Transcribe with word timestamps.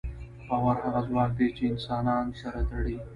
باور 0.47 0.75
هغه 0.83 1.01
ځواک 1.07 1.31
دی، 1.37 1.47
چې 1.55 1.63
انسانان 1.71 2.25
سره 2.41 2.61
تړي. 2.69 2.97